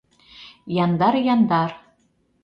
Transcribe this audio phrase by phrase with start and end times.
[0.83, 1.71] Яндар-яндар.